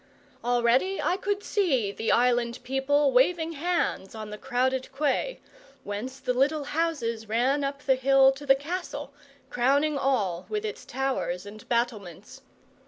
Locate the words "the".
1.91-2.11, 4.31-4.37, 6.19-6.33, 7.83-7.93, 8.47-8.55